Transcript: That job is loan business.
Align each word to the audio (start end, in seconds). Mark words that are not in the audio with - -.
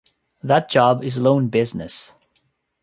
That 0.41 0.67
job 0.67 1.03
is 1.03 1.19
loan 1.19 1.49
business. 1.49 2.11